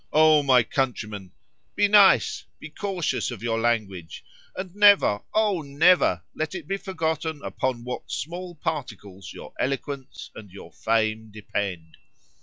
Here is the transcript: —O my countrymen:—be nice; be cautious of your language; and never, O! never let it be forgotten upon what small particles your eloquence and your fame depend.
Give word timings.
—O 0.11 0.41
my 0.41 0.63
countrymen:—be 0.63 1.87
nice; 1.87 2.45
be 2.59 2.71
cautious 2.71 3.29
of 3.29 3.43
your 3.43 3.59
language; 3.59 4.25
and 4.55 4.73
never, 4.75 5.21
O! 5.31 5.61
never 5.61 6.23
let 6.33 6.55
it 6.55 6.67
be 6.67 6.77
forgotten 6.77 7.39
upon 7.43 7.83
what 7.83 8.09
small 8.11 8.55
particles 8.55 9.31
your 9.31 9.53
eloquence 9.59 10.31
and 10.33 10.49
your 10.51 10.71
fame 10.71 11.29
depend. 11.29 11.97